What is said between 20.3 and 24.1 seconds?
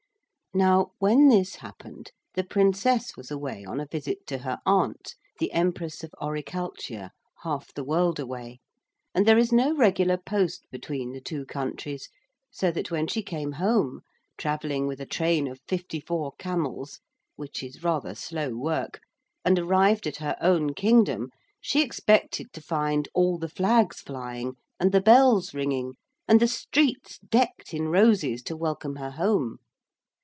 own kingdom, she expected to find all the flags